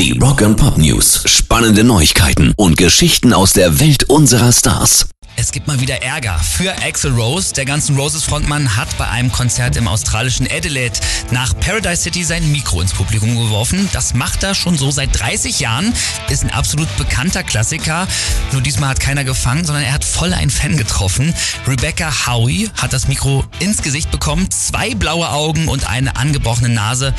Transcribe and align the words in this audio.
Die 0.00 0.18
Rock 0.18 0.40
and 0.40 0.56
Pop 0.56 0.78
News. 0.78 1.24
Spannende 1.26 1.84
Neuigkeiten 1.84 2.54
und 2.56 2.78
Geschichten 2.78 3.34
aus 3.34 3.52
der 3.52 3.80
Welt 3.80 4.04
unserer 4.04 4.50
Stars. 4.50 5.10
Es 5.36 5.52
gibt 5.52 5.66
mal 5.66 5.78
wieder 5.80 6.02
Ärger 6.02 6.38
für 6.38 6.72
Axel 6.82 7.12
Rose. 7.12 7.52
Der 7.52 7.66
ganzen 7.66 7.98
Roses 7.98 8.24
Frontmann 8.24 8.76
hat 8.76 8.88
bei 8.96 9.06
einem 9.08 9.30
Konzert 9.30 9.76
im 9.76 9.88
australischen 9.88 10.48
Adelaide 10.50 10.98
nach 11.32 11.54
Paradise 11.60 12.02
City 12.02 12.24
sein 12.24 12.50
Mikro 12.50 12.80
ins 12.80 12.94
Publikum 12.94 13.36
geworfen. 13.36 13.90
Das 13.92 14.14
macht 14.14 14.42
er 14.42 14.54
schon 14.54 14.78
so 14.78 14.90
seit 14.90 15.18
30 15.20 15.60
Jahren. 15.60 15.92
Ist 16.30 16.44
ein 16.44 16.50
absolut 16.50 16.88
bekannter 16.96 17.42
Klassiker. 17.42 18.08
Nur 18.52 18.62
diesmal 18.62 18.88
hat 18.88 19.00
keiner 19.00 19.24
gefangen, 19.24 19.66
sondern 19.66 19.84
er 19.84 19.92
hat 19.92 20.04
voll 20.04 20.32
einen 20.32 20.50
Fan 20.50 20.78
getroffen. 20.78 21.34
Rebecca 21.66 22.10
Howie 22.26 22.70
hat 22.80 22.94
das 22.94 23.06
Mikro 23.06 23.44
ins 23.58 23.82
Gesicht 23.82 24.10
bekommen. 24.10 24.50
Zwei 24.50 24.94
blaue 24.94 25.28
Augen 25.28 25.68
und 25.68 25.88
eine 25.88 26.16
angebrochene 26.16 26.70
Nase 26.70 27.14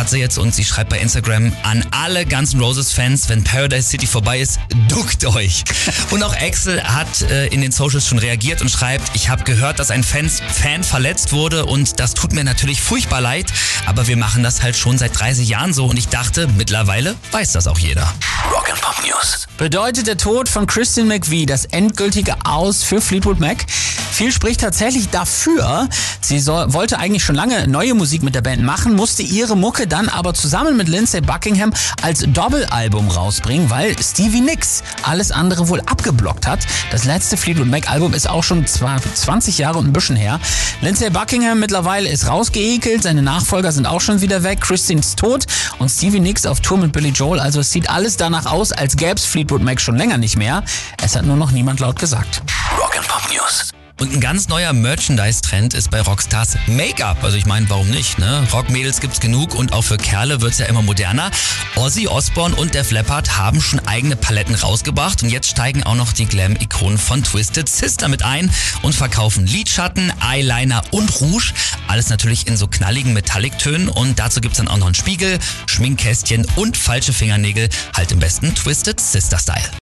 hat 0.00 0.08
sie 0.08 0.18
jetzt 0.18 0.38
und 0.38 0.54
sie 0.54 0.64
schreibt 0.64 0.88
bei 0.88 0.98
Instagram 0.98 1.52
an 1.62 1.84
alle 1.90 2.24
ganzen 2.24 2.58
Roses 2.58 2.90
Fans, 2.90 3.28
wenn 3.28 3.44
Paradise 3.44 3.90
City 3.90 4.06
vorbei 4.06 4.40
ist, 4.40 4.58
duckt 4.88 5.26
euch. 5.26 5.62
Und 6.10 6.22
auch 6.22 6.34
Axel 6.34 6.82
hat 6.82 7.20
äh, 7.20 7.48
in 7.48 7.60
den 7.60 7.70
Socials 7.70 8.06
schon 8.08 8.18
reagiert 8.18 8.62
und 8.62 8.70
schreibt, 8.70 9.14
ich 9.14 9.28
habe 9.28 9.44
gehört, 9.44 9.78
dass 9.78 9.90
ein 9.90 10.02
Fans, 10.02 10.40
Fan 10.40 10.82
verletzt 10.84 11.32
wurde 11.32 11.66
und 11.66 12.00
das 12.00 12.14
tut 12.14 12.32
mir 12.32 12.44
natürlich 12.44 12.80
furchtbar 12.80 13.20
leid, 13.20 13.52
aber 13.84 14.06
wir 14.06 14.16
machen 14.16 14.42
das 14.42 14.62
halt 14.62 14.74
schon 14.74 14.96
seit 14.96 15.18
30 15.18 15.46
Jahren 15.46 15.74
so 15.74 15.84
und 15.84 15.98
ich 15.98 16.08
dachte, 16.08 16.48
mittlerweile 16.56 17.14
weiß 17.32 17.52
das 17.52 17.66
auch 17.66 17.78
jeder. 17.78 18.10
Rock'n'Pop 18.50 19.06
News. 19.06 19.49
Bedeutet 19.60 20.06
der 20.06 20.16
Tod 20.16 20.48
von 20.48 20.66
Christian 20.66 21.06
McVie 21.06 21.44
das 21.44 21.66
endgültige 21.66 22.34
Aus 22.46 22.82
für 22.82 23.02
Fleetwood 23.02 23.40
Mac? 23.40 23.66
Viel 24.10 24.32
spricht 24.32 24.60
tatsächlich 24.60 25.10
dafür. 25.10 25.86
Sie 26.22 26.40
soll, 26.40 26.72
wollte 26.72 26.98
eigentlich 26.98 27.22
schon 27.24 27.34
lange 27.34 27.68
neue 27.68 27.92
Musik 27.92 28.22
mit 28.22 28.34
der 28.34 28.40
Band 28.40 28.62
machen, 28.62 28.94
musste 28.94 29.22
ihre 29.22 29.58
Mucke 29.58 29.86
dann 29.86 30.08
aber 30.08 30.32
zusammen 30.32 30.78
mit 30.78 30.88
Lindsay 30.88 31.20
Buckingham 31.20 31.72
als 32.02 32.24
Doppelalbum 32.26 33.08
rausbringen, 33.08 33.68
weil 33.68 33.94
Stevie 34.02 34.40
Nicks 34.40 34.82
alles 35.02 35.30
andere 35.30 35.68
wohl 35.68 35.80
abgeblockt 35.80 36.46
hat. 36.46 36.60
Das 36.90 37.04
letzte 37.04 37.36
Fleetwood 37.36 37.68
Mac 37.68 37.90
Album 37.90 38.14
ist 38.14 38.28
auch 38.28 38.44
schon 38.44 38.66
20 38.66 39.58
Jahre 39.58 39.78
und 39.78 39.86
ein 39.86 39.92
bisschen 39.92 40.16
her. 40.16 40.40
Lindsay 40.80 41.10
Buckingham 41.10 41.60
mittlerweile 41.60 42.08
ist 42.08 42.28
rausgeekelt, 42.28 43.02
seine 43.02 43.22
Nachfolger 43.22 43.72
sind 43.72 43.86
auch 43.86 44.00
schon 44.00 44.22
wieder 44.22 44.42
weg, 44.42 44.62
Christine 44.62 45.00
ist 45.00 45.18
tot 45.18 45.44
und 45.78 45.90
Stevie 45.90 46.20
Nicks 46.20 46.46
auf 46.46 46.60
Tour 46.60 46.78
mit 46.78 46.92
Billy 46.92 47.10
Joel. 47.10 47.40
Also 47.40 47.60
es 47.60 47.70
sieht 47.70 47.90
alles 47.90 48.16
danach 48.16 48.46
aus, 48.46 48.72
als 48.72 48.96
gäbe 48.96 49.14
es 49.16 49.24
Fleetwood 49.24 49.49
Mac 49.58 49.80
schon 49.80 49.96
länger 49.96 50.16
nicht 50.16 50.36
mehr. 50.36 50.62
Es 51.02 51.16
hat 51.16 51.24
nur 51.24 51.36
noch 51.36 51.50
niemand 51.50 51.80
laut 51.80 51.98
gesagt. 51.98 52.42
Rock'n'Pop 52.76 53.34
News. 53.34 53.72
Und 54.00 54.14
ein 54.14 54.20
ganz 54.20 54.48
neuer 54.48 54.72
Merchandise-Trend 54.72 55.74
ist 55.74 55.90
bei 55.90 56.00
Rockstars 56.00 56.56
Make-up. 56.66 57.22
Also 57.22 57.36
ich 57.36 57.44
meine, 57.44 57.68
warum 57.68 57.90
nicht? 57.90 58.18
Ne? 58.18 58.48
Rockmädels 58.50 58.98
gibt's 59.00 59.20
genug 59.20 59.54
und 59.54 59.74
auch 59.74 59.82
für 59.82 59.98
Kerle 59.98 60.40
wird's 60.40 60.58
ja 60.58 60.64
immer 60.64 60.80
moderner. 60.80 61.30
Ozzy 61.76 62.08
Osbourne 62.08 62.56
und 62.56 62.74
Def 62.74 62.92
Leppard 62.92 63.36
haben 63.36 63.60
schon 63.60 63.78
eigene 63.80 64.16
Paletten 64.16 64.54
rausgebracht 64.54 65.22
und 65.22 65.28
jetzt 65.28 65.50
steigen 65.50 65.82
auch 65.82 65.96
noch 65.96 66.14
die 66.14 66.24
Glam-Ikonen 66.24 66.96
von 66.96 67.22
Twisted 67.22 67.68
Sister 67.68 68.08
mit 68.08 68.22
ein 68.22 68.50
und 68.80 68.94
verkaufen 68.94 69.46
Lidschatten, 69.46 70.10
Eyeliner 70.22 70.82
und 70.92 71.20
Rouge. 71.20 71.52
Alles 71.86 72.08
natürlich 72.08 72.46
in 72.46 72.56
so 72.56 72.68
knalligen 72.68 73.12
Metallic-Tönen 73.12 73.90
und 73.90 74.18
dazu 74.18 74.40
gibt's 74.40 74.56
dann 74.56 74.68
auch 74.68 74.78
noch 74.78 74.86
einen 74.86 74.94
Spiegel, 74.94 75.38
Schminkkästchen 75.66 76.46
und 76.56 76.78
falsche 76.78 77.12
Fingernägel, 77.12 77.68
halt 77.94 78.12
im 78.12 78.18
besten 78.18 78.54
Twisted 78.54 78.98
Sister-Style. 78.98 79.70